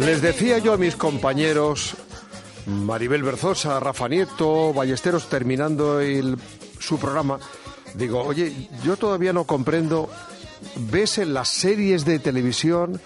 Les 0.00 0.22
decía 0.22 0.56
yo 0.58 0.72
a 0.72 0.78
mis 0.78 0.96
compañeros, 0.96 1.94
Maribel 2.66 3.22
Berzosa, 3.22 3.78
Rafa 3.80 4.08
Nieto, 4.08 4.72
Ballesteros, 4.72 5.28
terminando 5.28 6.00
el, 6.00 6.38
su 6.78 6.98
programa, 6.98 7.38
digo, 7.94 8.22
oye, 8.22 8.70
yo 8.82 8.96
todavía 8.96 9.34
no 9.34 9.44
comprendo, 9.44 10.08
ves 10.90 11.18
en 11.18 11.34
las 11.34 11.50
series 11.50 12.06
de 12.06 12.18
televisión, 12.18 12.98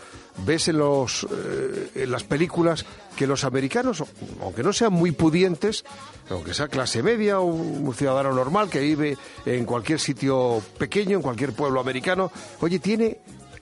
ves 0.47 0.69
en, 0.69 0.79
los, 0.79 1.27
eh, 1.31 1.91
en 1.97 2.13
las 2.13 2.23
películas 2.23 2.87
que 3.17 3.27
los 3.27 3.43
americanos, 3.43 4.05
aunque 4.41 4.63
no 4.63 4.73
sean 4.73 4.93
muy 4.93 5.11
pudientes, 5.11 5.85
aunque 6.31 6.55
sea 6.55 6.69
clase 6.69 7.03
media 7.03 7.41
o 7.41 7.45
un 7.45 7.93
ciudadano 7.95 8.33
normal 8.33 8.71
que 8.71 8.81
vive 8.81 9.19
en 9.47 9.65
cualquier 9.65 9.99
sitio 9.99 10.63
pequeño, 10.79 11.17
en 11.17 11.23
cualquier 11.23 11.53
pueblo 11.53 11.81
americano, 11.81 12.31
oye, 12.61 12.79
tiene, 12.79 13.19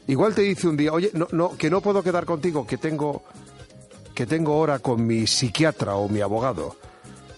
igual 0.06 0.34
te 0.34 0.42
dice 0.42 0.68
un 0.68 0.76
día, 0.76 0.92
oye, 0.92 1.10
no, 1.12 1.56
que 1.56 1.70
no 1.70 1.80
puedo 1.80 2.02
quedar 2.02 2.24
contigo, 2.24 2.66
que 2.66 2.78
tengo, 2.78 3.22
que 4.14 4.26
tengo 4.26 4.56
hora 4.58 4.78
con 4.78 5.06
mi 5.06 5.26
psiquiatra 5.26 5.94
o 5.96 6.08
mi 6.08 6.20
abogado. 6.20 6.76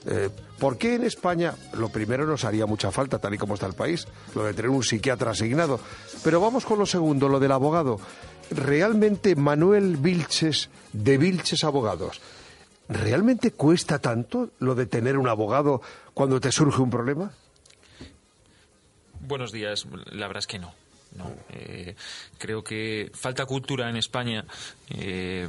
Eh, 0.06 0.30
¿Por 0.58 0.78
qué 0.78 0.94
en 0.94 1.04
España 1.04 1.54
lo 1.72 1.88
primero 1.88 2.26
nos 2.26 2.44
haría 2.44 2.66
mucha 2.66 2.90
falta, 2.90 3.18
tal 3.18 3.34
y 3.34 3.38
como 3.38 3.54
está 3.54 3.66
el 3.66 3.74
país, 3.74 4.06
lo 4.34 4.44
de 4.44 4.54
tener 4.54 4.70
un 4.70 4.82
psiquiatra 4.82 5.32
asignado? 5.32 5.80
Pero 6.22 6.40
vamos 6.40 6.64
con 6.64 6.78
lo 6.78 6.86
segundo, 6.86 7.28
lo 7.28 7.40
del 7.40 7.52
abogado 7.52 7.98
realmente 8.50 9.36
Manuel 9.36 9.96
Vilches 9.96 10.70
de 10.92 11.18
Vilches 11.18 11.64
Abogados, 11.64 12.20
¿realmente 12.88 13.52
cuesta 13.52 13.98
tanto 13.98 14.50
lo 14.58 14.74
de 14.74 14.86
tener 14.86 15.18
un 15.18 15.28
abogado 15.28 15.80
cuando 16.12 16.40
te 16.40 16.52
surge 16.52 16.82
un 16.82 16.90
problema? 16.90 17.32
Buenos 19.20 19.52
días, 19.52 19.86
la 20.12 20.26
verdad 20.26 20.40
es 20.40 20.46
que 20.46 20.58
no. 20.58 20.74
No, 21.14 21.30
eh, 21.50 21.94
creo 22.38 22.64
que 22.64 23.10
falta 23.14 23.46
cultura 23.46 23.88
en 23.88 23.96
España 23.96 24.44
eh, 24.90 25.48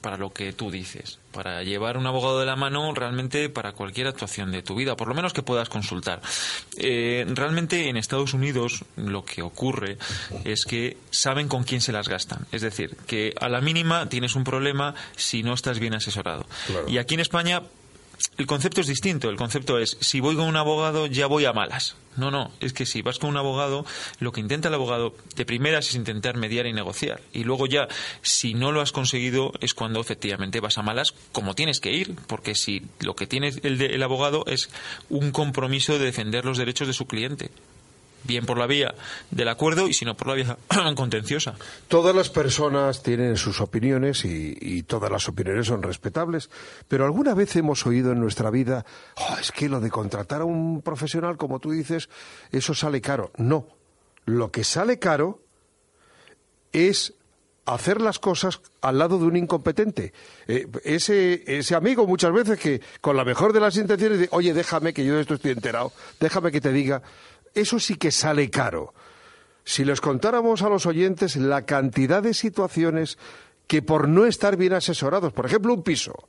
para 0.00 0.16
lo 0.16 0.32
que 0.32 0.54
tú 0.54 0.70
dices, 0.70 1.18
para 1.30 1.62
llevar 1.62 1.98
un 1.98 2.06
abogado 2.06 2.40
de 2.40 2.46
la 2.46 2.56
mano 2.56 2.94
realmente 2.94 3.50
para 3.50 3.72
cualquier 3.72 4.06
actuación 4.06 4.50
de 4.50 4.62
tu 4.62 4.74
vida, 4.74 4.96
por 4.96 5.08
lo 5.08 5.14
menos 5.14 5.34
que 5.34 5.42
puedas 5.42 5.68
consultar. 5.68 6.22
Eh, 6.78 7.26
realmente 7.28 7.90
en 7.90 7.98
Estados 7.98 8.32
Unidos 8.32 8.84
lo 8.96 9.26
que 9.26 9.42
ocurre 9.42 9.98
es 10.44 10.64
que 10.64 10.96
saben 11.10 11.48
con 11.48 11.64
quién 11.64 11.82
se 11.82 11.92
las 11.92 12.08
gastan, 12.08 12.46
es 12.50 12.62
decir, 12.62 12.96
que 13.06 13.34
a 13.38 13.50
la 13.50 13.60
mínima 13.60 14.08
tienes 14.08 14.34
un 14.36 14.44
problema 14.44 14.94
si 15.16 15.42
no 15.42 15.52
estás 15.52 15.78
bien 15.80 15.94
asesorado. 15.94 16.46
Y 16.88 16.96
aquí 16.96 17.14
en 17.14 17.20
España 17.20 17.62
el 18.36 18.46
concepto 18.46 18.80
es 18.80 18.86
distinto. 18.86 19.30
El 19.30 19.36
concepto 19.36 19.78
es, 19.78 19.96
si 20.00 20.20
voy 20.20 20.36
con 20.36 20.46
un 20.46 20.56
abogado, 20.56 21.06
ya 21.06 21.26
voy 21.26 21.44
a 21.44 21.52
malas. 21.52 21.96
No, 22.16 22.30
no, 22.30 22.52
es 22.60 22.72
que 22.72 22.86
si 22.86 23.02
vas 23.02 23.18
con 23.18 23.30
un 23.30 23.36
abogado, 23.36 23.84
lo 24.20 24.32
que 24.32 24.40
intenta 24.40 24.68
el 24.68 24.74
abogado 24.74 25.14
de 25.34 25.44
primeras 25.44 25.88
es 25.88 25.94
intentar 25.94 26.36
mediar 26.36 26.66
y 26.66 26.72
negociar. 26.72 27.20
Y 27.32 27.44
luego 27.44 27.66
ya, 27.66 27.88
si 28.22 28.54
no 28.54 28.72
lo 28.72 28.80
has 28.80 28.92
conseguido, 28.92 29.52
es 29.60 29.74
cuando 29.74 30.00
efectivamente 30.00 30.60
vas 30.60 30.78
a 30.78 30.82
malas, 30.82 31.14
como 31.32 31.54
tienes 31.54 31.80
que 31.80 31.92
ir, 31.92 32.14
porque 32.26 32.54
si 32.54 32.82
lo 33.00 33.14
que 33.14 33.26
tiene 33.26 33.52
el, 33.62 33.80
el 33.80 34.02
abogado 34.02 34.44
es 34.46 34.70
un 35.10 35.32
compromiso 35.32 35.98
de 35.98 36.04
defender 36.04 36.44
los 36.44 36.58
derechos 36.58 36.86
de 36.86 36.94
su 36.94 37.06
cliente 37.06 37.50
bien 38.24 38.46
por 38.46 38.58
la 38.58 38.66
vía 38.66 38.94
del 39.30 39.48
acuerdo 39.48 39.88
y 39.88 39.94
si 39.94 40.04
no 40.04 40.16
por 40.16 40.28
la 40.28 40.34
vía 40.34 40.58
contenciosa. 40.96 41.54
Todas 41.88 42.14
las 42.14 42.30
personas 42.30 43.02
tienen 43.02 43.36
sus 43.36 43.60
opiniones 43.60 44.24
y, 44.24 44.82
todas 44.84 45.10
las 45.10 45.28
opiniones 45.28 45.66
son 45.66 45.82
respetables, 45.82 46.50
pero 46.88 47.04
alguna 47.04 47.34
vez 47.34 47.56
hemos 47.56 47.86
oído 47.86 48.12
en 48.12 48.20
nuestra 48.20 48.50
vida, 48.50 48.84
oh, 49.16 49.36
es 49.40 49.52
que 49.52 49.68
lo 49.68 49.80
de 49.80 49.90
contratar 49.90 50.42
a 50.42 50.44
un 50.44 50.82
profesional, 50.82 51.36
como 51.36 51.58
tú 51.58 51.70
dices, 51.70 52.08
eso 52.50 52.74
sale 52.74 53.00
caro. 53.00 53.30
No, 53.36 53.66
lo 54.26 54.50
que 54.50 54.64
sale 54.64 54.98
caro 54.98 55.40
es 56.72 57.14
hacer 57.66 58.00
las 58.00 58.18
cosas 58.18 58.60
al 58.82 58.98
lado 58.98 59.18
de 59.18 59.24
un 59.24 59.36
incompetente. 59.36 60.12
Eh, 60.46 60.66
ese, 60.84 61.44
ese 61.46 61.74
amigo 61.74 62.06
muchas 62.06 62.32
veces 62.32 62.58
que 62.58 62.80
con 63.00 63.16
la 63.16 63.24
mejor 63.24 63.52
de 63.52 63.60
las 63.60 63.76
intenciones 63.76 64.18
dice, 64.18 64.30
oye, 64.32 64.52
déjame 64.52 64.92
que 64.92 65.04
yo 65.04 65.14
de 65.14 65.22
esto 65.22 65.34
estoy 65.34 65.52
enterado, 65.52 65.92
déjame 66.20 66.52
que 66.52 66.60
te 66.60 66.72
diga, 66.72 67.02
eso 67.54 67.78
sí 67.78 67.96
que 67.96 68.10
sale 68.10 68.50
caro. 68.50 68.94
Si 69.64 69.84
les 69.84 70.00
contáramos 70.00 70.62
a 70.62 70.68
los 70.68 70.86
oyentes 70.86 71.36
la 71.36 71.64
cantidad 71.64 72.22
de 72.22 72.34
situaciones 72.34 73.18
que 73.66 73.80
por 73.82 74.08
no 74.08 74.26
estar 74.26 74.56
bien 74.56 74.74
asesorados, 74.74 75.32
por 75.32 75.46
ejemplo, 75.46 75.72
un 75.72 75.82
piso, 75.82 76.28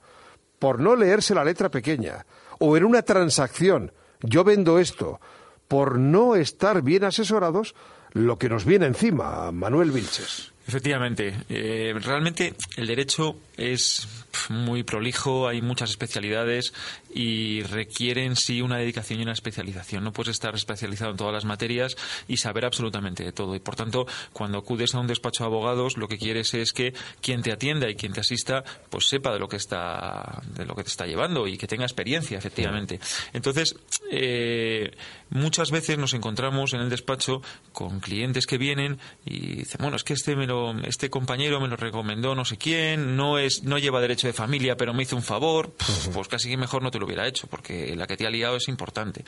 por 0.60 0.80
no 0.80 0.96
leerse 0.96 1.36
la 1.36 1.44
letra 1.44 1.70
pequeña, 1.70 2.26
o 2.60 2.78
en 2.78 2.86
una 2.86 3.02
transacción, 3.02 3.92
yo 4.22 4.44
vendo 4.44 4.80
esto, 4.80 5.20
por 5.68 6.00
no 6.00 6.36
estar 6.36 6.82
bien 6.82 7.04
asesorados, 7.04 7.76
lo 8.14 8.38
que 8.38 8.48
nos 8.48 8.64
viene 8.64 8.86
encima, 8.86 9.52
Manuel 9.52 9.92
Vilches. 9.92 10.55
Efectivamente, 10.68 11.36
eh, 11.50 11.94
realmente 12.02 12.56
el 12.76 12.88
derecho 12.88 13.36
es 13.56 14.08
muy 14.50 14.84
prolijo, 14.84 15.48
hay 15.48 15.62
muchas 15.62 15.92
especialidades 15.92 16.74
y 17.14 17.62
requiere 17.64 18.26
en 18.26 18.36
sí 18.36 18.62
una 18.62 18.78
dedicación 18.78 19.20
y 19.20 19.24
una 19.24 19.32
especialización. 19.34 20.04
No 20.04 20.12
puedes 20.12 20.32
estar 20.32 20.56
especializado 20.56 21.12
en 21.12 21.18
todas 21.18 21.34
las 21.34 21.46
materias 21.46 21.96
y 22.28 22.38
saber 22.38 22.66
absolutamente 22.66 23.24
de 23.24 23.32
todo. 23.32 23.56
Y 23.56 23.60
por 23.60 23.76
tanto, 23.76 24.06
cuando 24.34 24.58
acudes 24.58 24.96
a 24.96 25.00
un 25.00 25.08
despacho 25.08 25.44
de 25.44 25.48
abogados, 25.48 25.98
lo 25.98 26.08
que 26.08 26.18
quieres 26.18 26.54
es 26.54 26.74
que 26.74 26.94
quien 27.22 27.42
te 27.42 27.52
atienda 27.52 27.90
y 27.90 27.96
quien 27.96 28.14
te 28.14 28.22
asista, 28.22 28.64
pues 28.90 29.08
sepa 29.08 29.32
de 29.32 29.40
lo 29.40 29.48
que 29.48 29.58
está, 29.58 30.42
de 30.56 30.66
lo 30.66 30.76
que 30.76 30.84
te 30.84 30.90
está 30.90 31.06
llevando 31.06 31.48
y 31.48 31.58
que 31.58 31.68
tenga 31.68 31.86
experiencia, 31.86 32.38
efectivamente. 32.38 33.00
Entonces, 33.34 33.76
eh, 34.12 34.92
muchas 35.30 35.72
veces 35.72 35.98
nos 35.98 36.14
encontramos 36.14 36.74
en 36.74 36.82
el 36.82 36.90
despacho 36.90 37.42
con 37.72 38.00
clientes 38.00 38.46
que 38.46 38.58
vienen 38.58 39.00
y 39.26 39.58
dicen, 39.58 39.78
bueno, 39.80 39.96
es 39.96 40.04
que 40.04 40.14
este 40.14 40.36
me 40.36 40.48
lo, 40.48 40.55
este 40.86 41.10
compañero 41.10 41.60
me 41.60 41.68
lo 41.68 41.76
recomendó 41.76 42.36
no 42.36 42.46
sé 42.46 42.58
quién, 42.58 43.16
no 43.16 43.38
es, 43.38 43.64
no 43.64 43.78
lleva 43.78 44.02
derecho 44.02 44.28
de 44.28 44.34
familia, 44.34 44.76
pero 44.78 44.94
me 44.94 45.04
hizo 45.04 45.16
un 45.16 45.24
favor, 45.24 45.74
pues 46.14 46.28
casi 46.28 46.50
que 46.50 46.58
mejor 46.58 46.82
no 46.82 46.92
te 46.92 47.00
lo 47.00 47.06
hubiera 47.06 47.28
hecho, 47.28 47.48
porque 47.48 47.96
la 47.96 48.08
que 48.08 48.18
te 48.18 48.26
ha 48.26 48.30
liado 48.30 48.58
es 48.58 48.68
importante. 48.68 49.24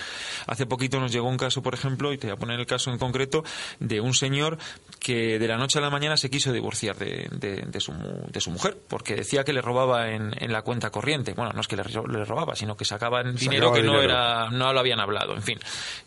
Hace 0.45 0.65
poquito 0.65 0.99
nos 0.99 1.11
llegó 1.11 1.27
un 1.27 1.37
caso, 1.37 1.61
por 1.61 1.73
ejemplo, 1.73 2.13
y 2.13 2.17
te 2.17 2.27
voy 2.27 2.35
a 2.35 2.39
poner 2.39 2.59
el 2.59 2.65
caso 2.65 2.91
en 2.91 2.97
concreto, 2.97 3.43
de 3.79 4.01
un 4.01 4.13
señor 4.13 4.57
que 4.99 5.39
de 5.39 5.47
la 5.47 5.57
noche 5.57 5.79
a 5.79 5.81
la 5.81 5.89
mañana 5.89 6.17
se 6.17 6.29
quiso 6.29 6.51
divorciar 6.51 6.95
de, 6.97 7.27
de, 7.31 7.79
su, 7.79 7.93
de 8.29 8.41
su, 8.41 8.51
mujer, 8.51 8.77
porque 8.87 9.15
decía 9.15 9.43
que 9.43 9.53
le 9.53 9.61
robaba 9.61 10.09
en, 10.09 10.33
en, 10.37 10.51
la 10.51 10.61
cuenta 10.61 10.89
corriente. 10.89 11.33
Bueno, 11.33 11.51
no 11.53 11.61
es 11.61 11.67
que 11.67 11.75
le, 11.75 11.83
robaba, 12.25 12.55
sino 12.55 12.75
que 12.75 12.85
sacaban 12.85 13.35
dinero 13.35 13.71
que 13.71 13.83
no, 13.83 14.01
era, 14.01 14.49
no 14.49 14.73
lo 14.73 14.79
habían 14.79 14.99
hablado, 14.99 15.35
en 15.35 15.43
fin. 15.43 15.59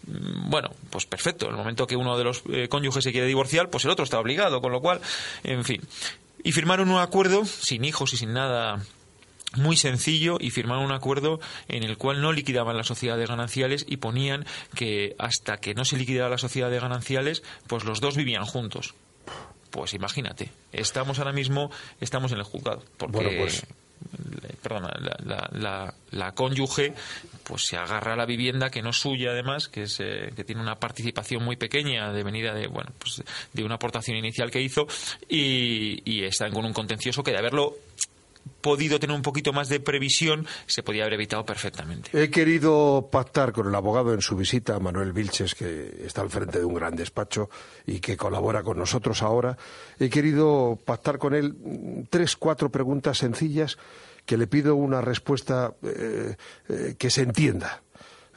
Bueno, 0.06 0.70
pues 0.91 1.06
perfecto. 1.06 1.47
En 1.47 1.53
el 1.53 1.56
momento 1.56 1.87
que 1.87 1.97
uno 1.97 2.19
de 2.19 2.25
los 2.25 2.43
eh, 2.51 2.69
cónyuges 2.69 3.05
se 3.05 3.12
quiere 3.12 3.27
divorciar, 3.27 3.71
pues 3.71 3.84
el 3.84 3.91
otro 3.91 4.05
está 4.05 4.19
obligado, 4.19 4.61
con 4.61 4.73
lo 4.73 4.81
cual, 4.81 5.01
en 5.45 5.65
fin. 5.65 5.81
Y 6.43 6.53
firmaron 6.53 6.91
un 6.91 6.99
acuerdo, 6.99 7.45
sin 7.45 7.84
hijos 7.84 8.12
y 8.15 8.17
sin 8.17 8.33
nada 8.33 8.83
muy 9.56 9.77
sencillo 9.77 10.37
y 10.41 10.51
firmaron 10.51 10.84
un 10.84 10.93
acuerdo 10.93 11.41
en 11.69 11.83
el 11.83 11.97
cual 11.97 12.21
no 12.21 12.33
liquidaban 12.33 12.77
las 12.77 12.87
sociedades 12.87 13.28
gananciales 13.28 13.84
y 13.89 13.97
ponían 13.97 14.47
que 14.75 15.17
hasta 15.19 15.59
que 15.59 15.75
no 15.75 15.84
se 15.84 15.97
liquidara 15.97 16.28
la 16.28 16.39
sociedad 16.39 16.71
de 16.71 16.78
gananciales, 16.78 17.43
pues 17.67 17.84
los 17.84 18.01
dos 18.01 18.17
vivían 18.17 18.45
juntos. 18.45 18.95
Pues 19.71 19.95
imagínate, 19.95 20.51
estamos 20.72 21.19
ahora 21.19 21.33
mismo, 21.33 21.71
estamos 22.01 22.33
en 22.33 22.39
el 22.39 22.45
juzgado. 22.45 22.83
Porque, 22.97 23.37
pues 23.39 23.67
perdona, 24.62 24.91
la, 25.53 25.94
la, 26.10 26.32
cónyuge 26.32 26.94
pues 27.44 27.66
se 27.66 27.76
agarra 27.76 28.14
a 28.14 28.16
la 28.16 28.26
vivienda 28.26 28.70
que 28.70 28.82
no 28.82 28.91
es 28.91 28.97
suya 28.97 29.31
además 29.31 29.69
que 29.69 29.82
es 29.82 29.98
eh, 30.00 30.32
que 30.34 30.44
tiene 30.44 30.60
una 30.60 30.76
participación 30.76 31.44
muy 31.44 31.56
pequeña 31.56 32.12
de 32.12 32.22
venida 32.22 32.54
de 32.54 32.66
bueno 32.66 32.91
pues 32.98 33.22
de 33.53 33.64
una 33.64 33.76
aportación 33.76 34.16
inicial 34.16 34.50
que 34.50 34.60
hizo 34.60 34.86
y, 35.28 36.03
y 36.04 36.25
está 36.25 36.50
con 36.50 36.64
un 36.64 36.72
contencioso 36.72 37.22
que 37.22 37.32
de 37.32 37.38
haberlo 37.38 37.76
podido 38.60 39.00
tener 39.00 39.16
un 39.16 39.22
poquito 39.22 39.53
más 39.53 39.69
de 39.69 39.80
previsión, 39.80 40.47
se 40.66 40.82
podía 40.82 41.03
haber 41.03 41.14
evitado 41.14 41.44
perfectamente. 41.44 42.10
He 42.12 42.30
querido 42.30 43.09
pactar 43.10 43.53
con 43.53 43.66
el 43.66 43.75
abogado 43.75 44.12
en 44.12 44.20
su 44.20 44.36
visita, 44.36 44.78
Manuel 44.78 45.12
Vilches, 45.12 45.54
que 45.54 46.04
está 46.04 46.20
al 46.20 46.30
frente 46.30 46.59
de 46.59 46.64
un 46.64 46.75
gran 46.75 46.94
despacho 46.94 47.48
y 47.86 48.00
que 48.00 48.16
colabora 48.16 48.62
con 48.62 48.78
nosotros 48.78 49.22
ahora. 49.22 49.56
He 49.98 50.10
querido 50.10 50.78
pactar 50.84 51.18
con 51.18 51.34
él 51.34 51.54
tres, 52.10 52.36
cuatro 52.36 52.71
preguntas 52.71 53.18
sencillas 53.18 53.78
que 54.27 54.37
le 54.37 54.47
pido 54.47 54.77
una 54.77 55.01
respuesta 55.01 55.75
eh, 55.83 56.37
eh, 56.69 56.95
que 56.99 57.11
se 57.11 57.22
entienda. 57.22 57.83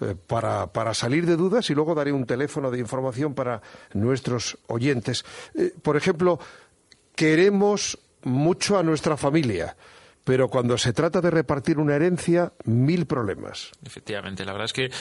Eh, 0.01 0.15
para, 0.27 0.73
para, 0.73 0.93
salir 0.93 1.25
de 1.25 1.35
dudas 1.35 1.69
y 1.69 1.75
luego 1.75 1.93
daré 1.93 2.11
un 2.11 2.25
teléfono 2.25 2.71
de 2.71 2.79
información 2.79 3.35
para 3.35 3.61
nuestros 3.93 4.57
oyentes. 4.67 5.23
por 5.83 5.95
ejemplo, 5.97 6.39
queremos 7.15 7.99
mucho 8.23 8.79
a 8.79 8.83
nuestra 8.83 9.17
familia 9.17 9.75
pero 10.23 10.47
cuando 10.47 10.77
se 10.77 10.93
trata 10.93 11.21
de 11.21 11.29
repartir 11.29 11.79
una 11.79 11.95
herencia, 11.95 12.53
mil 12.63 13.05
problemas. 13.05 13.71
Efectivamente, 13.85 14.45
la 14.45 14.53
verdad 14.53 14.65
es 14.65 14.73
que 14.73 14.91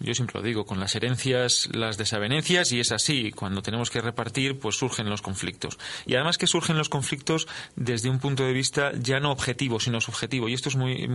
yo 0.00 0.14
siempre 0.14 0.40
lo 0.40 0.46
digo, 0.46 0.66
con 0.66 0.80
las 0.80 0.94
herencias, 0.94 1.68
las 1.72 1.96
desavenencias, 1.96 2.72
y 2.72 2.80
es 2.80 2.92
así. 2.92 3.30
Cuando 3.32 3.62
tenemos 3.62 3.90
que 3.90 4.00
repartir, 4.00 4.58
pues 4.58 4.76
surgen 4.76 5.08
los 5.08 5.22
conflictos. 5.22 5.78
Y 6.06 6.14
además 6.14 6.38
que 6.38 6.46
surgen 6.46 6.76
los 6.76 6.88
conflictos 6.88 7.46
desde 7.76 8.10
un 8.10 8.18
punto 8.18 8.44
de 8.44 8.52
vista 8.52 8.92
ya 8.98 9.20
no 9.20 9.30
objetivo, 9.30 9.80
sino 9.80 10.00
subjetivo. 10.00 10.48
Y 10.48 10.54
esto 10.54 10.68
es 10.68 10.76
muy, 10.76 11.08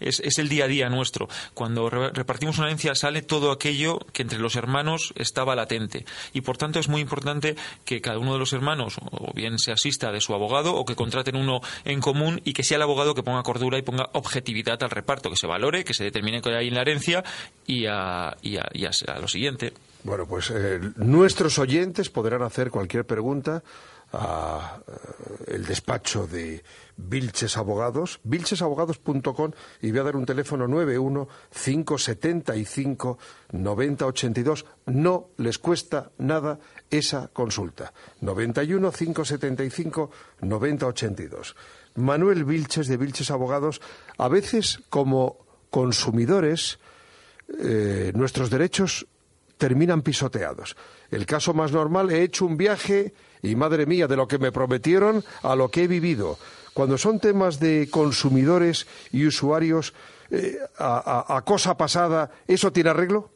es, 0.00 0.20
es 0.20 0.38
el 0.38 0.48
día 0.48 0.64
a 0.64 0.68
día 0.68 0.88
nuestro. 0.88 1.28
Cuando 1.54 1.90
repartimos 1.90 2.58
una 2.58 2.68
herencia 2.68 2.94
sale 2.94 3.22
todo 3.22 3.50
aquello 3.50 3.98
que 4.12 4.22
entre 4.22 4.38
los 4.38 4.56
hermanos 4.56 5.12
estaba 5.16 5.54
latente. 5.56 6.04
Y 6.32 6.42
por 6.42 6.56
tanto 6.56 6.78
es 6.78 6.88
muy 6.88 7.00
importante 7.00 7.56
que 7.84 8.00
cada 8.00 8.18
uno 8.18 8.32
de 8.32 8.38
los 8.38 8.52
hermanos, 8.52 8.96
o 9.10 9.32
bien 9.34 9.58
se 9.58 9.72
asista 9.72 10.12
de 10.12 10.20
su 10.20 10.34
abogado, 10.34 10.74
o 10.74 10.84
que 10.84 10.96
contraten 10.96 11.36
uno 11.36 11.60
en 11.84 12.00
común, 12.00 12.40
y 12.44 12.52
que 12.52 12.62
sea 12.62 12.76
el 12.76 12.82
abogado 12.82 13.14
que 13.14 13.22
ponga 13.22 13.42
cordura 13.42 13.78
y 13.78 13.82
ponga 13.82 14.10
objetividad 14.12 14.82
al 14.82 14.90
reparto, 14.90 15.30
que 15.30 15.36
se 15.36 15.46
valore, 15.46 15.84
que 15.84 15.94
se 15.94 16.04
determine 16.04 16.40
que 16.40 16.54
hay 16.54 16.68
en 16.68 16.74
la 16.74 16.82
herencia 16.82 17.24
y 17.66 17.86
a, 17.86 18.11
y 18.42 18.56
a, 18.56 19.18
lo 19.20 19.28
siguiente. 19.28 19.72
Bueno, 20.04 20.26
pues 20.26 20.50
eh, 20.50 20.80
nuestros 20.96 21.58
oyentes 21.58 22.10
podrán 22.10 22.42
hacer 22.42 22.70
cualquier 22.70 23.04
pregunta 23.06 23.62
a 24.12 24.80
eh, 24.86 25.54
el 25.54 25.64
despacho 25.64 26.26
de 26.26 26.62
Vilches 26.96 27.56
Abogados, 27.56 28.20
vilchesabogados.com 28.24 29.52
y 29.80 29.90
voy 29.90 30.00
a 30.00 30.02
dar 30.02 30.16
un 30.16 30.26
teléfono 30.26 30.68
91 30.68 31.28
575 31.50 33.18
9082. 33.52 34.66
No 34.86 35.28
les 35.38 35.58
cuesta 35.58 36.10
nada 36.18 36.58
esa 36.90 37.28
consulta. 37.28 37.92
91 38.20 38.92
575 38.92 40.10
9082. 40.40 41.56
Manuel 41.94 42.44
Vilches 42.44 42.88
de 42.88 42.96
Vilches 42.96 43.30
Abogados, 43.30 43.80
a 44.18 44.28
veces 44.28 44.80
como 44.88 45.46
consumidores 45.70 46.78
eh, 47.58 48.12
nuestros 48.14 48.50
derechos 48.50 49.06
terminan 49.58 50.02
pisoteados. 50.02 50.76
El 51.10 51.26
caso 51.26 51.54
más 51.54 51.72
normal, 51.72 52.10
he 52.10 52.22
hecho 52.22 52.46
un 52.46 52.56
viaje 52.56 53.14
y 53.42 53.54
madre 53.56 53.86
mía, 53.86 54.06
de 54.06 54.16
lo 54.16 54.28
que 54.28 54.38
me 54.38 54.52
prometieron 54.52 55.24
a 55.42 55.54
lo 55.56 55.68
que 55.68 55.84
he 55.84 55.88
vivido. 55.88 56.38
Cuando 56.74 56.96
son 56.96 57.20
temas 57.20 57.60
de 57.60 57.88
consumidores 57.90 58.86
y 59.10 59.26
usuarios, 59.26 59.94
eh, 60.30 60.58
a 60.78 61.42
cosa 61.44 61.76
pasada, 61.76 62.30
¿eso 62.46 62.72
tiene 62.72 62.90
arreglo? 62.90 63.30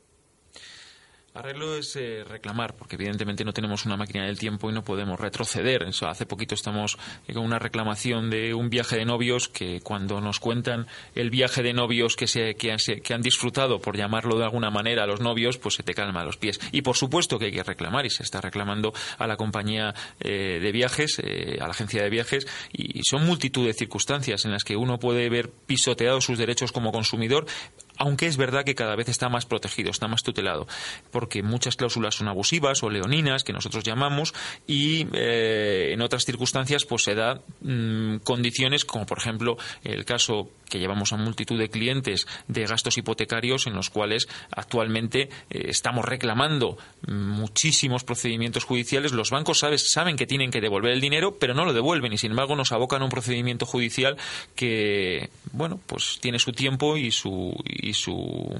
Arreglo 1.36 1.76
es 1.76 1.94
eh, 1.96 2.24
reclamar, 2.26 2.74
porque 2.76 2.96
evidentemente 2.96 3.44
no 3.44 3.52
tenemos 3.52 3.84
una 3.84 3.98
máquina 3.98 4.24
del 4.24 4.38
tiempo 4.38 4.70
y 4.70 4.72
no 4.72 4.82
podemos 4.82 5.20
retroceder. 5.20 5.82
Eso, 5.82 6.08
hace 6.08 6.24
poquito 6.24 6.54
estamos 6.54 6.96
eh, 7.28 7.34
con 7.34 7.44
una 7.44 7.58
reclamación 7.58 8.30
de 8.30 8.54
un 8.54 8.70
viaje 8.70 8.96
de 8.96 9.04
novios 9.04 9.50
que 9.50 9.82
cuando 9.82 10.22
nos 10.22 10.40
cuentan 10.40 10.86
el 11.14 11.28
viaje 11.28 11.62
de 11.62 11.74
novios 11.74 12.16
que, 12.16 12.26
se, 12.26 12.54
que, 12.54 12.72
han 12.72 13.20
disfrutado, 13.20 13.80
por 13.80 13.98
llamarlo 13.98 14.38
de 14.38 14.44
alguna 14.44 14.70
manera, 14.70 15.04
a 15.04 15.06
los 15.06 15.20
novios, 15.20 15.58
pues 15.58 15.74
se 15.74 15.82
te 15.82 15.92
calma 15.92 16.24
los 16.24 16.38
pies. 16.38 16.58
Y 16.72 16.80
por 16.80 16.96
supuesto 16.96 17.38
que 17.38 17.46
hay 17.46 17.52
que 17.52 17.62
reclamar 17.62 18.06
y 18.06 18.10
se 18.10 18.22
está 18.22 18.40
reclamando 18.40 18.94
a 19.18 19.26
la 19.26 19.36
compañía 19.36 19.94
eh, 20.20 20.58
de 20.62 20.72
viajes, 20.72 21.18
a 21.18 21.64
la 21.64 21.70
agencia 21.70 22.02
de 22.02 22.08
viajes, 22.08 22.46
y 22.72 23.02
son 23.04 23.26
multitud 23.26 23.66
de 23.66 23.74
circunstancias 23.74 24.46
en 24.46 24.52
las 24.52 24.64
que 24.64 24.76
uno 24.76 24.98
puede 24.98 25.28
ver 25.28 25.50
pisoteados 25.50 26.24
sus 26.24 26.38
derechos 26.38 26.72
como 26.72 26.92
consumidor, 26.92 27.46
aunque 27.98 28.26
es 28.26 28.36
verdad 28.36 28.64
que 28.64 28.74
cada 28.74 28.96
vez 28.96 29.08
está 29.08 29.28
más 29.28 29.46
protegido, 29.46 29.90
está 29.90 30.08
más 30.08 30.22
tutelado, 30.22 30.66
porque 31.10 31.42
muchas 31.42 31.76
cláusulas 31.76 32.14
son 32.14 32.28
abusivas 32.28 32.82
o 32.82 32.90
leoninas, 32.90 33.44
que 33.44 33.52
nosotros 33.52 33.84
llamamos, 33.84 34.34
y 34.66 35.06
eh, 35.12 35.92
en 35.92 36.02
otras 36.02 36.24
circunstancias 36.24 36.84
pues 36.84 37.04
se 37.04 37.14
da 37.14 37.40
mm, 37.60 38.18
condiciones 38.18 38.84
como 38.84 39.06
por 39.06 39.18
ejemplo 39.18 39.56
el 39.84 40.04
caso 40.04 40.50
que 40.68 40.78
llevamos 40.78 41.12
a 41.12 41.16
multitud 41.16 41.58
de 41.58 41.68
clientes 41.68 42.26
de 42.48 42.64
gastos 42.66 42.98
hipotecarios 42.98 43.66
en 43.66 43.74
los 43.74 43.90
cuales 43.90 44.28
actualmente 44.50 45.28
eh, 45.50 45.66
estamos 45.68 46.04
reclamando 46.04 46.76
muchísimos 47.06 48.04
procedimientos 48.04 48.64
judiciales. 48.64 49.12
Los 49.12 49.30
bancos 49.30 49.64
saben 49.76 50.16
que 50.16 50.26
tienen 50.26 50.50
que 50.50 50.60
devolver 50.60 50.92
el 50.92 51.00
dinero, 51.00 51.36
pero 51.38 51.54
no 51.54 51.64
lo 51.64 51.72
devuelven 51.72 52.12
y 52.12 52.18
sin 52.18 52.32
embargo 52.32 52.56
nos 52.56 52.72
abocan 52.72 53.02
a 53.02 53.04
un 53.04 53.10
procedimiento 53.10 53.66
judicial 53.66 54.16
que, 54.54 55.30
bueno, 55.52 55.80
pues 55.86 56.18
tiene 56.20 56.38
su 56.38 56.52
tiempo 56.52 56.96
y 56.96 57.12
su 57.12 57.54
su 57.92 58.56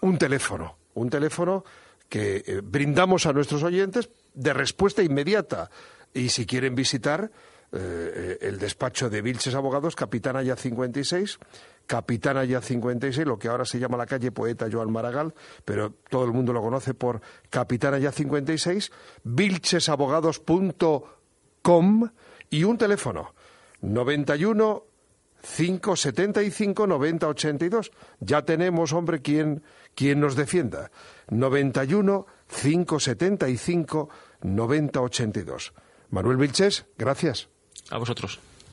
un 0.00 0.18
teléfono, 0.18 0.76
un 0.94 1.10
teléfono 1.10 1.64
que 2.08 2.44
eh, 2.46 2.60
brindamos 2.62 3.26
a 3.26 3.32
nuestros 3.32 3.64
oyentes 3.64 4.08
de 4.34 4.52
respuesta 4.52 5.02
inmediata. 5.02 5.68
Y 6.12 6.28
si 6.28 6.46
quieren 6.46 6.76
visitar 6.76 7.32
eh, 7.72 8.38
el 8.40 8.60
despacho 8.60 9.10
de 9.10 9.20
Vilches 9.20 9.56
Abogados, 9.56 9.96
Capitana 9.96 10.42
Ya 10.42 10.54
56, 10.54 11.40
Capitana 11.86 12.44
Ya 12.44 12.60
56, 12.60 13.26
lo 13.26 13.36
que 13.36 13.48
ahora 13.48 13.64
se 13.64 13.80
llama 13.80 13.96
la 13.96 14.06
calle 14.06 14.30
Poeta 14.30 14.68
Joan 14.70 14.92
Maragall, 14.92 15.34
pero 15.64 15.92
todo 16.08 16.24
el 16.24 16.30
mundo 16.30 16.52
lo 16.52 16.62
conoce 16.62 16.94
por 16.94 17.20
Capitana 17.50 17.98
Ya 17.98 18.12
56, 18.12 18.92
vilchesabogados.com 19.24 22.10
y 22.50 22.62
un 22.62 22.78
teléfono 22.78 23.34
91 23.84 24.82
575 25.42 26.86
90 26.86 27.28
82. 27.28 27.90
Ya 28.20 28.42
tenemos, 28.42 28.92
hombre, 28.92 29.20
quien, 29.20 29.62
quien 29.94 30.20
nos 30.20 30.36
defienda. 30.36 30.90
91 31.30 32.26
575 32.48 34.08
90 34.42 35.00
82. 35.00 35.72
Manuel 36.10 36.38
Vilches, 36.38 36.86
gracias. 36.96 37.48
A 37.90 37.98
vosotros. 37.98 38.40